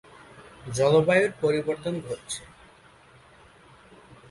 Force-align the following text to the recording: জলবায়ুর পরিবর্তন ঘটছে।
জলবায়ুর 0.73 1.31
পরিবর্তন 1.41 1.93
ঘটছে। 1.99 2.41